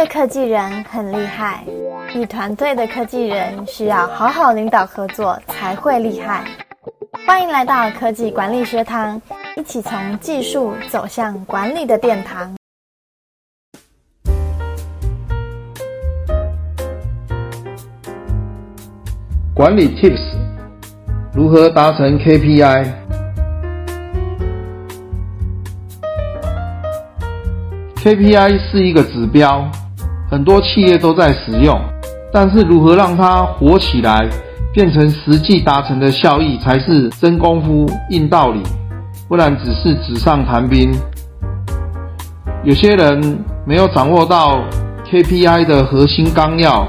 [0.00, 1.62] 个科技人很厉害，
[2.14, 6.42] 一团队的科技人需要好好领导合作才会厉害。
[7.26, 9.20] 欢迎来到科技管理学堂，
[9.58, 12.50] 一起从技术走向管理的殿堂。
[19.52, 20.34] 管理 Tips：
[21.34, 22.88] 如何达成 KPI？KPI
[28.70, 29.70] 是一个指标，
[30.30, 31.76] 很多企业都在使用，
[32.32, 34.28] 但是如何让它活起来，
[34.72, 38.62] 变成实际达成的效益，才是真功夫、硬道理，
[39.28, 40.92] 不然只是纸上谈兵。
[42.62, 44.62] 有些人没有掌握到
[45.10, 46.86] KPI 的核心纲要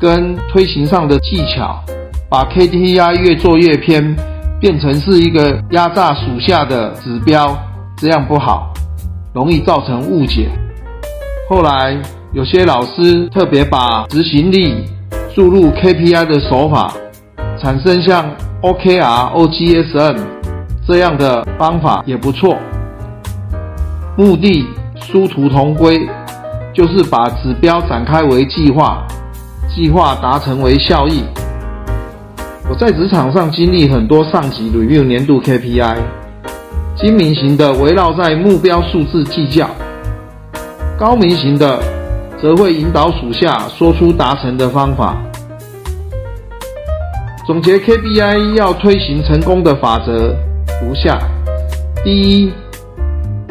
[0.00, 1.84] 跟推行上的技巧，
[2.30, 4.16] 把 KPI 越做越偏，
[4.58, 7.54] 变成是一个压榨属下的指标，
[7.98, 8.72] 这样不好。
[9.34, 10.50] 容易造成误解。
[11.50, 12.00] 后来
[12.34, 14.84] 有些老师特别把执行力
[15.34, 16.92] 注入 KPI 的手法，
[17.58, 20.18] 产生像 OKR、OGSM
[20.86, 22.54] 这样的方法也不错。
[24.14, 26.06] 目的殊途同归，
[26.74, 29.06] 就是把指标展开为计划，
[29.74, 31.24] 计划达成为效益。
[32.68, 35.96] 我在职场上经历很多上级 review 年度 KPI。
[36.94, 39.70] 精明型的围绕在目标数字计较，
[40.98, 41.80] 高明型的
[42.40, 45.16] 则会引导属下说出达成的方法。
[47.46, 50.34] 总结 KPI 要推行成功的法则
[50.82, 51.18] 如下：
[52.04, 52.52] 第一，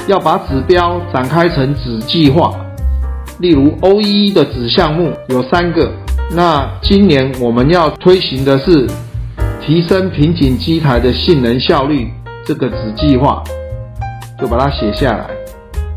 [0.07, 2.53] 要把指标展开成子计划，
[3.39, 5.91] 例如 OEE 的子项目有三个，
[6.31, 8.87] 那今年我们要推行的是
[9.61, 12.11] 提升瓶颈机台的性能效率。
[12.45, 13.43] 这个子计划
[14.39, 15.27] 就把它写下来。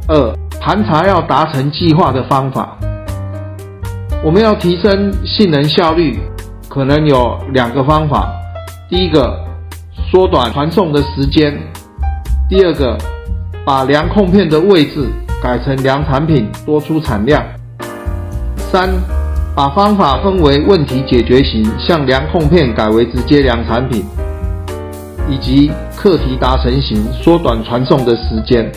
[0.09, 2.77] 二，盘查要达成计划的方法。
[4.23, 6.21] 我们要提升性能效率，
[6.69, 8.31] 可能有两个方法。
[8.91, 9.43] 第一个，
[10.11, 11.55] 缩短传送的时间；
[12.47, 12.99] 第二个，
[13.65, 15.09] 把量控片的位置
[15.43, 17.43] 改成量产品，多出产量。
[18.59, 18.91] 三，
[19.57, 24.05] 把方法分为问题解决型，向量控片改为直接量产品。
[25.27, 28.71] 以及课题达成型，缩短传送的时间。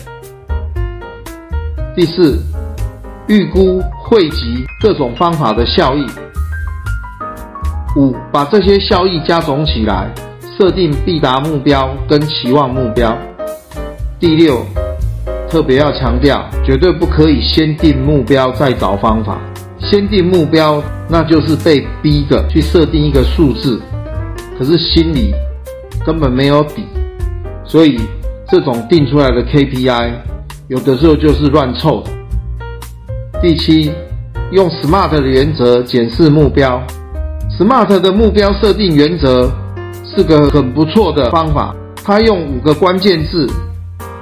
[1.96, 2.36] 第四，
[3.28, 6.04] 预估汇集各种方法的效益。
[7.96, 10.12] 五，把这些效益加总起来，
[10.58, 13.16] 设定必达目标跟期望目标。
[14.18, 14.66] 第六，
[15.48, 19.38] 特别要强调，绝对不可以先定目标再找方法。
[19.78, 23.80] 先定目标，那就是被逼的去设定一个数字，
[24.58, 25.32] 可是心里。
[26.04, 26.84] 根本没有底，
[27.64, 27.98] 所以
[28.50, 30.12] 这种定出来的 KPI，
[30.68, 32.10] 有的时候就是乱凑的。
[33.42, 33.92] 第七，
[34.50, 36.82] 用 SMART 的原则检视目标。
[37.58, 39.52] SMART 的目标设定原则
[40.04, 43.46] 是个很不错的方法，它用五个关键字，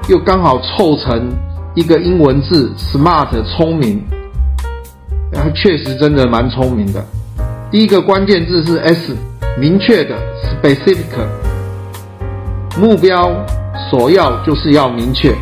[0.09, 1.31] 又刚好凑成
[1.77, 4.03] 一个英文字 SMART，聪明。
[5.33, 7.05] 它确实真的蛮聪明的。
[7.71, 9.17] 第一个关键字是 S，
[9.59, 10.17] 明确的
[10.61, 11.05] specific。
[12.79, 13.31] 目标
[13.91, 15.35] 首要就是要明确，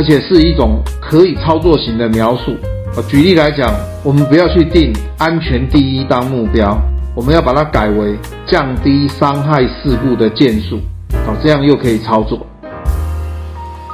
[0.00, 2.56] 而且是一种可以操作型的描述。
[2.96, 3.70] 啊，举例来讲，
[4.02, 6.74] 我们不要去定安全第一当目标，
[7.14, 8.16] 我们要把它改为
[8.46, 10.76] 降低伤害事故的件数。
[11.12, 12.46] 啊，这样又可以操作。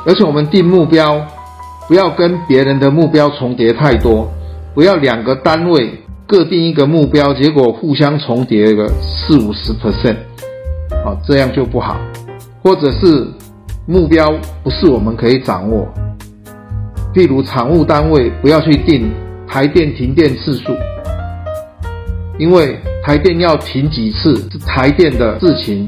[0.07, 1.21] 而且我们定目标
[1.89, 4.31] 不要跟别人的目标重叠太多，
[4.77, 10.15] 不要两个单位各定一个目标，结果互相重叠个四五十 percent，
[11.05, 11.97] 啊，这样就不好。
[12.63, 13.27] 或者是
[13.89, 15.87] 目标不是我们可以掌握，
[17.15, 19.13] 譬如产务单位不要去定
[19.47, 20.73] 台电停电次数，
[22.37, 25.87] 因为台电要停几次是台电的事情，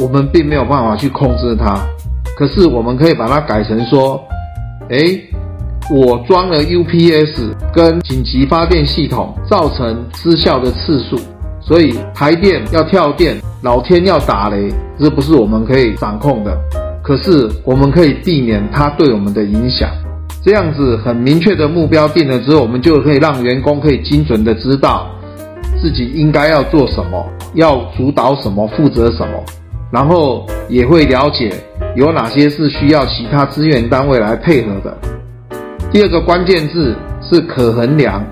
[0.00, 1.76] 我们并没有办法去控制它。
[2.36, 4.22] 可是我们可以把它改成说，
[4.88, 4.98] 哎，
[5.92, 11.18] 我装了 UPS 跟紧急发电系统造成失效的次数。
[11.60, 16.56] 所以台电要跳电，老天要打雷，这不是我们可以掌控的。
[17.08, 19.88] 可是我们可以避免它对我们的影响。
[20.44, 25.10] 这样子很明确的目标定了之后，我们就可以让员工可以精准的知道
[25.80, 29.42] 自己应该要做什么，要主导什么，负责什么，
[29.90, 31.50] 然后也会了解
[31.96, 34.94] 有哪些是需要其他资源单位来配合的。
[35.90, 38.22] 第二个关键字是可衡量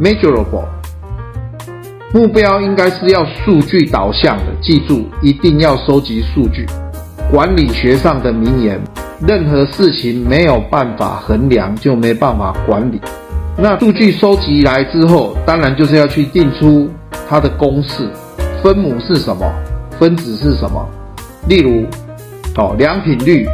[0.00, 0.68] ，measurable。
[2.14, 6.64] 目标应该是要数据导向的，记住一定要收集数据。
[7.30, 8.80] 管理学上的名言：
[9.24, 13.00] 任何事情没有办法衡量，就没办法管理。
[13.56, 16.90] 那数据收集来之后，当然就是要去定出
[17.28, 18.08] 它的公式，
[18.60, 19.48] 分母是什么，
[19.96, 20.84] 分子是什么。
[21.46, 21.86] 例如，
[22.56, 23.46] 哦，良品率，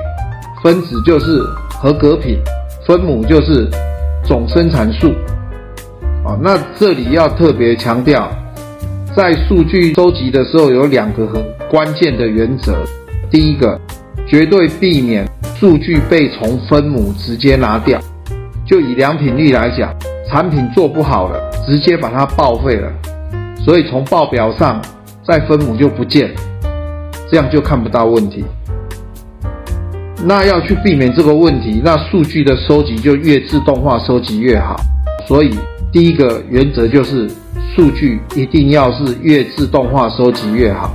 [0.62, 1.38] 分子就是
[1.68, 2.38] 合格品，
[2.86, 3.68] 分母就是
[4.24, 5.08] 总生产数。
[6.24, 8.30] 哦，那这里要特别强调，
[9.14, 12.74] 在数据收集的时候有两个很关键的原则。
[13.30, 13.80] 第一个，
[14.26, 15.26] 绝对避免
[15.56, 18.00] 数据被从分母直接拿掉。
[18.64, 19.94] 就以良品率来讲，
[20.28, 22.92] 产品做不好了，直接把它报废了，
[23.64, 24.80] 所以从报表上
[25.24, 26.32] 再分母就不见，
[27.30, 28.44] 这样就看不到问题。
[30.24, 34.76] 那要去避免这个问题，那数据的收集就越自动化收集越好。
[35.28, 35.56] 所以
[35.92, 37.28] 第一个原则就是，
[37.74, 40.90] 数据一定要是越自动化收集越好。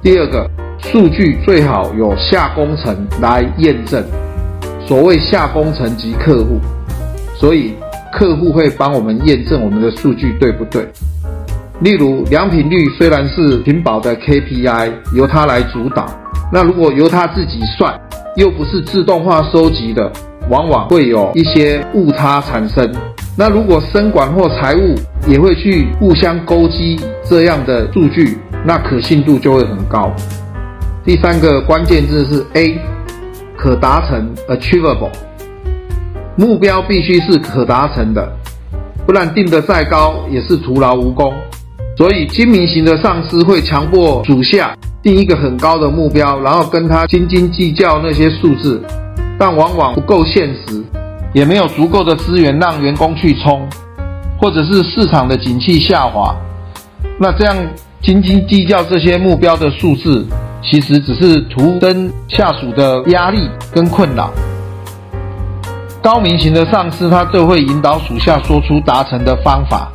[0.00, 0.48] 第二个，
[0.78, 4.04] 数据最好有下工程来验证。
[4.86, 6.60] 所谓下工程及客户，
[7.34, 7.74] 所以
[8.12, 10.86] 客户会帮我们验证我们的数据对不对。
[11.80, 16.06] 例如良品率虽然是屏保的 KPI，由它来主导，
[16.52, 17.92] 那如果由他自己算，
[18.36, 20.10] 又不是自动化收集的，
[20.48, 22.88] 往往会有一些误差产生。
[23.36, 24.94] 那如果生管或财务
[25.28, 30.12] 也会去互相勾稽这样的数据，那可信度就会很高。
[31.04, 32.78] 第三个关键字是 A。
[33.60, 35.10] 可达成，achievable，
[36.36, 38.32] 目标必须是可达成的，
[39.04, 41.34] 不然定得再高也是徒劳无功。
[41.96, 48.80] 所以精明型的上司会强迫属下定一个很高的目标，然后跟他斤斤计较那些数字，
[49.36, 50.80] 但往往不够现实，
[51.32, 53.68] 也没有足够的资源让员工去冲，
[54.40, 56.32] 或者是市场的景气下滑，
[57.18, 57.56] 那这样
[58.02, 60.26] 斤斤计较这些目标的数字。
[60.60, 64.28] 其实只是徒增下属的压力跟困扰。
[66.02, 69.88] 高明型的上司，他就会引导属下说出达成的方法，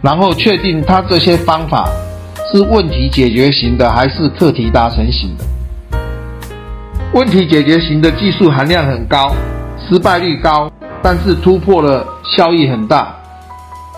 [0.00, 1.90] 然后确定他这些方法
[2.50, 5.44] 是问题解决型的还是课题达成型的。
[7.12, 9.34] 问题解决型的技术含量很高，
[9.86, 13.14] 失败率高，但是突破了效益很大。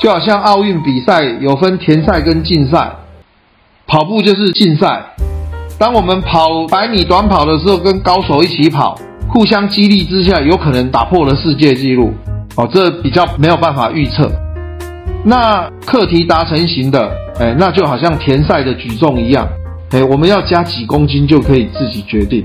[0.00, 2.90] 就好像奥运比赛有分田赛跟竞赛，
[3.86, 5.02] 跑步就是竞赛。
[5.78, 8.98] 当我们跑百米短跑的时候，跟高手一起跑，
[9.28, 12.12] 互相激励之下，有可能打破了世界纪录。
[12.56, 14.30] 哦，这比较没有办法预测。
[15.24, 17.10] 那课题达成型的，
[17.40, 19.48] 哎，那就好像田赛的举重一样，
[19.90, 22.44] 哎，我们要加几公斤就可以自己决定。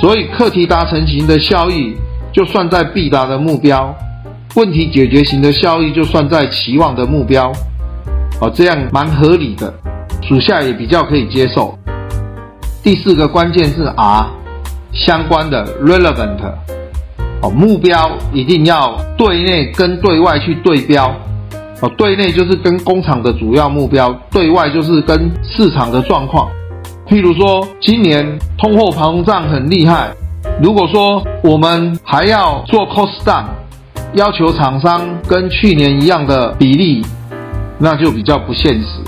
[0.00, 1.94] 所以课题达成型的效益
[2.32, 3.94] 就算在必达的目标，
[4.56, 7.50] 问题解决型的效益就算在期望的目标。
[8.40, 9.72] 哦，这样蛮合理的，
[10.22, 11.76] 属下也比较可以接受。
[12.82, 14.26] 第四个关键是 R，
[14.92, 16.38] 相关的 relevant，
[17.42, 21.14] 哦，目标一定要对内跟对外去对标，
[21.80, 26.48] 哦，对内就是跟工厂的主要目标，对外就是跟市场的状况。
[27.06, 30.10] 譬如说，今年通货膨胀很厉害，
[30.62, 33.46] 如果说我们还要做 cost down，
[34.14, 37.04] 要求厂商跟去年一样的比例，
[37.78, 39.02] 那就比较不现实。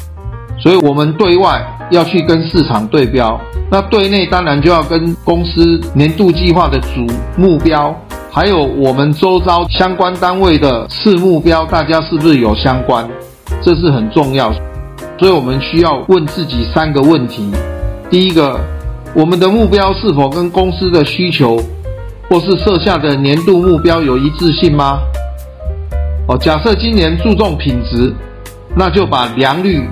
[0.63, 1.61] 所以我们对外
[1.91, 3.41] 要去跟市场对标。
[3.69, 7.05] 那对内当然就要跟公司年度计划的主
[7.37, 7.93] 目标，
[8.31, 13.09] 还有我们周遭相关单位的次目标，大家是不是有相关？
[13.61, 14.53] 这是很重要，
[15.19, 17.51] 所以我们需要问自己三个问题：
[18.09, 18.61] 第一个，
[19.15, 21.61] 我们的目标是否跟公司的需求
[22.29, 25.01] 或是设下的年度目标有一致性吗？
[26.29, 28.15] 哦，假设今年注重品质，
[28.77, 29.83] 那就把良率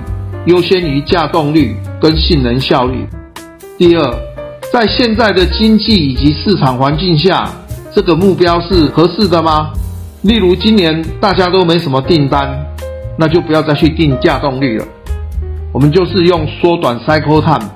[0.45, 3.07] 优先于价动率跟性能效率。
[3.77, 4.15] 第二，
[4.73, 7.49] 在现在的经济以及市场环境下，
[7.93, 9.71] 这个目标是合适的吗？
[10.23, 12.47] 例如今年大家都没什么订单，
[13.17, 14.85] 那就不要再去定价动率了。
[15.71, 17.69] 我们就是用缩短 cycle time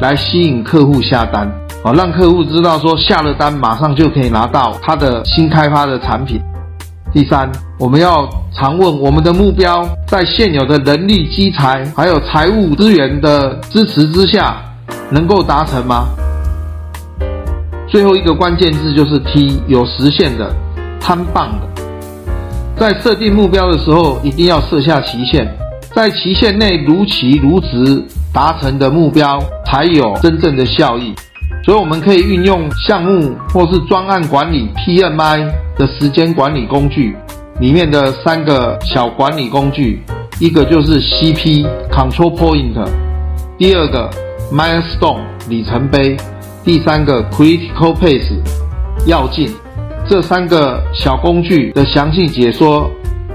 [0.00, 1.50] 来吸引客户下单，
[1.82, 6.40] 啊，让客户知道说下了单马上就可以拿到他的新开发的产品。
[7.12, 14.62] 第三，我们要常问我们的目标，在现有的人力、机材还有财务资源的支持之下。
[15.12, 16.06] 能够达成吗？
[17.88, 20.54] 最后一个关键字就是 T，有实现的、
[21.00, 21.82] 摊棒的。
[22.76, 25.52] 在设定目标的时候，一定要设下期限，
[25.92, 29.36] 在期限内如期如职达成的目标，
[29.66, 31.12] 才有真正的效益。
[31.64, 37.16] 所以我们可以运用项目或是专案管理 PMI 的时间管理工具
[37.60, 40.02] 里面的三个小管理工具，
[40.38, 42.88] 一个就是 CP Control Point，
[43.58, 44.10] 第二个。
[44.52, 46.16] milestone 里程碑，
[46.64, 48.36] 第三个 critical pace
[49.06, 49.48] 要进，
[50.08, 52.90] 这三个小工具的详细解说，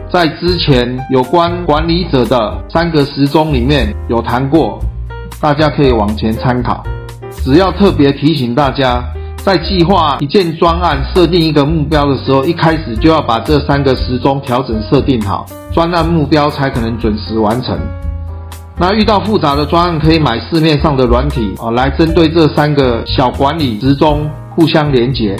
[0.10, 4.77] 在之前有关管理者的三个时钟里面有谈过，
[5.39, 6.84] 大家可以往前参考。
[7.45, 9.03] 只要特别提醒大家，
[9.37, 17.77] 在计划一件专案、设定一个目标的时候，一开始就要把这三个时钟调整设定好，专案目标才可能准时完成。
[18.79, 25.37] 那遇到复杂的专案，可以买市面上的软体啊，来针对这三个小管理时钟互相连接。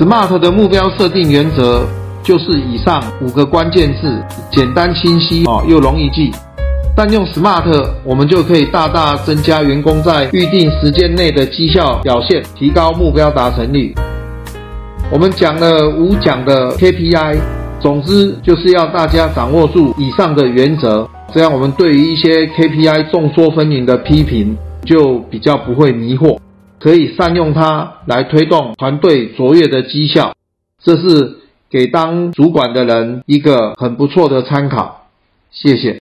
[0.00, 1.86] SMART 的目标设定原则
[2.22, 6.32] 就是以上五个关键字，简单清晰哦，又容易记。
[6.96, 13.92] 但用 SMART，我们就可以大大增加员工在预定时间内的绩效表现，提高目标达成率。
[15.10, 17.36] 我们讲了五讲的 KPI，
[17.80, 21.08] 总之就是要大家掌握住以上的原则。
[21.32, 26.38] 这样，我们对于一些 KPI 众说纷纭的批评，就比较不会迷惑，
[26.78, 30.32] 可以善用它来推动团队卓越的绩效。
[30.80, 35.08] 这是给当主管的人一个很不错的参考。
[35.50, 36.03] 谢谢。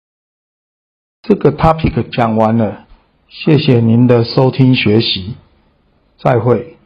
[1.27, 2.85] 这个 topic 讲完了，
[3.27, 5.35] 谢谢您的收听学习，
[6.17, 6.76] 再会。